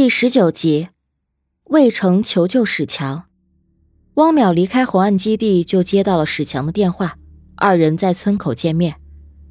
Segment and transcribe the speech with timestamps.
[0.00, 0.90] 第十九集，
[1.64, 3.24] 魏成求救史强。
[4.14, 7.16] 汪淼离开红岸基地就接到了史强的电话，
[7.56, 8.94] 二人在村口见面。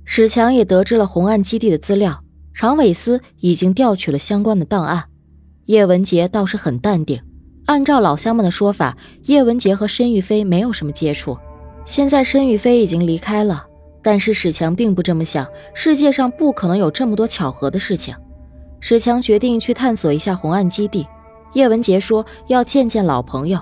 [0.05, 2.23] 史强也得知了红岸基地的资料，
[2.53, 5.09] 常伟思已经调取了相关的档案。
[5.65, 7.21] 叶文杰倒是很淡定，
[7.65, 11.37] 按照老乡们的说法，叶文杰和申玉飞没有什么接触。
[11.85, 13.67] 现在申玉飞已经离开了，
[14.01, 18.15] 但是史强并不这么想，世界上不可能有这么多巧合的事情。
[18.79, 21.05] 史强决定去探索一下红岸基地。
[21.53, 23.59] 叶文杰说要见见老朋友，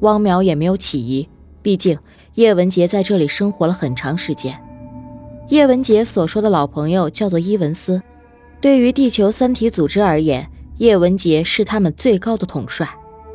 [0.00, 1.28] 汪淼也没有起疑，
[1.62, 1.98] 毕竟
[2.34, 4.58] 叶文杰在这里生活了很长时间。
[5.48, 8.00] 叶文杰所说的老朋友叫做伊文斯，
[8.60, 10.48] 对于地球三体组织而言，
[10.78, 12.88] 叶文杰是他们最高的统帅，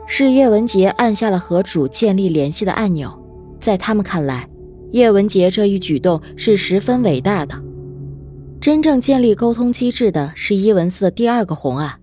[0.08, 3.12] 是叶文杰按下了和主建立联系的按钮。
[3.60, 4.50] 在他们看来，
[4.92, 7.56] 叶文杰这一举动是十分伟大的。
[8.62, 11.98] 真正建立沟通机制的是伊文斯的第二个红案。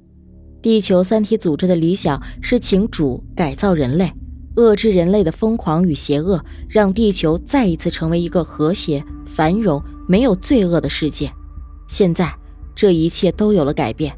[0.63, 4.11] 地球三体组织的理想是请主改造人类，
[4.57, 11.31] 遏制人类的疯狂与邪恶，让地球再一次成为一个和谐、繁荣、没有罪恶的世界。
[11.89, 12.35] 现在，
[12.75, 14.17] 这一切都有了改变。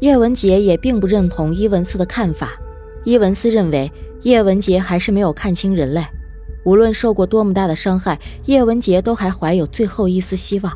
[0.00, 2.58] 叶文洁也并不认同伊文斯的看法。
[3.04, 6.02] 伊文斯认为，叶文洁还是没有看清人类。
[6.64, 10.74] 无论受过多么大的伤害，叶文洁都还怀有最后一丝希望。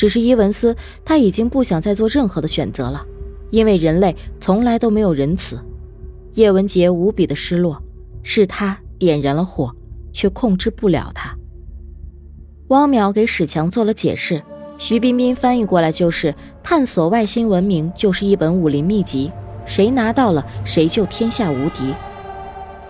[0.00, 3.04] 只是伊文斯，他已经不想再做任何的选择了，
[3.50, 5.60] 因为人类从来都没有仁慈。
[6.36, 7.78] 叶文洁无比的失落，
[8.22, 9.70] 是他点燃了火，
[10.10, 11.36] 却控制不了他。
[12.68, 14.42] 汪淼给史强做了解释，
[14.78, 19.30] 徐彬彬翻译过来就是：探索外星文明就是一本武林秘籍，
[19.66, 21.92] 谁拿到了，谁就天下无敌。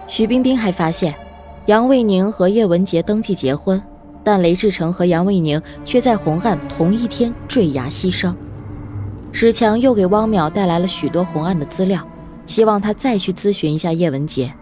[0.07, 1.13] 徐彬彬还发现，
[1.67, 3.83] 杨卫宁和叶文洁登记结婚。
[4.23, 8.35] 但雷志成和杨卫宁却在红岸同一天坠崖牺牲。
[9.33, 12.07] 史强又给汪淼带来了许多红岸的资料，
[12.47, 14.53] 希望他再去咨询一下叶文洁。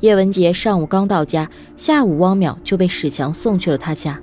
[0.00, 4.20] 叶文洁上午刚到家，下午汪淼就被史强送去了他家。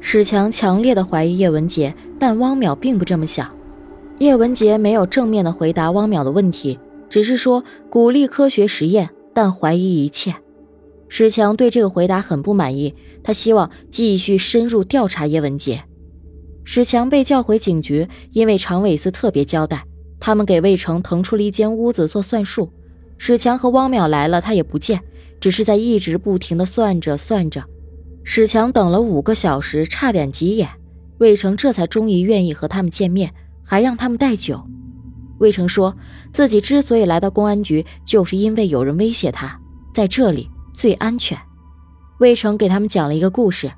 [0.00, 3.50] 史强强烈的怀疑叶文洁，但汪淼并不这么想。
[4.18, 6.78] 叶文杰没有正面的回答汪淼的问题，
[7.08, 10.34] 只是说鼓励科学实验，但怀疑一切。
[11.16, 12.92] 史强对这个回答很不满意，
[13.22, 15.84] 他希望继续深入调查叶文洁。
[16.64, 19.84] 史强被叫回警局，因为常伟思特别交代，
[20.18, 22.68] 他们给魏成腾出了一间屋子做算术。
[23.16, 25.00] 史强和汪淼来了，他也不见，
[25.38, 27.62] 只是在一直不停的算着算着。
[28.24, 30.68] 史强等了五个小时，差点急眼。
[31.18, 33.32] 魏成这才终于愿意和他们见面，
[33.62, 34.60] 还让他们带酒。
[35.38, 35.96] 魏成说
[36.32, 39.60] 自己之所以来到公安局，就是因为有人威胁他，
[39.94, 40.50] 在这里。
[40.74, 41.38] 最安全。
[42.18, 43.72] 魏成给他们讲了一个故事：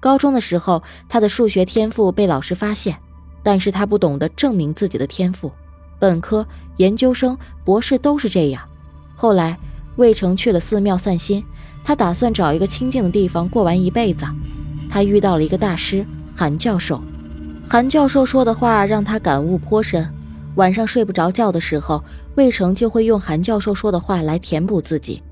[0.00, 2.96] 高中的时候，他的数学天赋被老师发现，
[3.42, 5.52] 但是他不懂得证明自己的天赋。
[5.98, 6.46] 本科、
[6.76, 8.62] 研究生、博士都是这样。
[9.14, 9.58] 后来，
[9.96, 11.44] 魏成去了寺庙散心，
[11.82, 14.24] 他打算找一个清静的地方过完一辈子。
[14.88, 16.04] 他遇到了一个大师
[16.36, 17.02] 韩教授，
[17.68, 20.08] 韩教授说的话让他感悟颇深。
[20.56, 22.02] 晚上睡不着觉的时候，
[22.34, 25.22] 魏成就会用韩教授说的话来填补自己。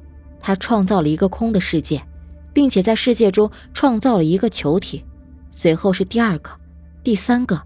[0.47, 2.05] 他创造了一个空的世界，
[2.53, 5.03] 并且在世界中创造了一个球体。
[5.51, 6.51] 随后是第二个、
[7.03, 7.63] 第三个，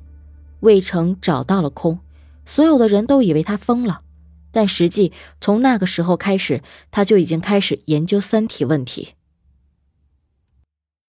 [0.61, 1.99] 魏成找到了空。
[2.47, 4.03] 所有的人都以为他疯了，
[4.53, 6.63] 但实际从那个时候开始，
[6.93, 9.09] 他就已经开始研究三体问题。